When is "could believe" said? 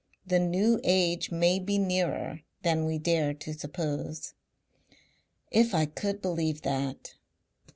5.85-6.63